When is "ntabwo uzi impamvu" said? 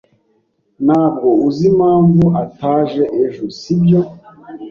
0.85-2.23